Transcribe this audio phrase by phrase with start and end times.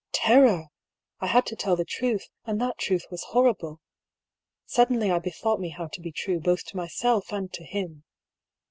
[0.13, 0.69] Terror!
[1.19, 3.81] I had to tell the truth, and that truth was horrible.
[4.65, 8.03] Suddenly I be thought me how to be true both to myself and to him.